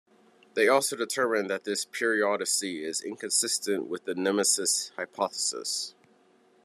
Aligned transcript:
They 0.55 0.67
also 0.67 0.95
determined 0.95 1.47
that 1.51 1.63
this 1.63 1.85
periodicity 1.85 2.83
is 2.83 3.01
inconsistent 3.03 3.85
with 3.85 4.05
the 4.05 4.15
Nemesis 4.15 4.91
hypothesis. 4.95 5.93